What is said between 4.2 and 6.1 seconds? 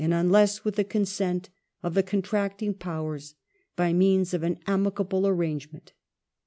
of an amicable arrangement